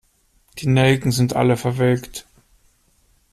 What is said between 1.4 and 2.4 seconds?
verwelkt.